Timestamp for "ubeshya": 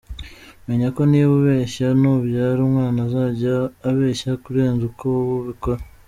1.39-1.87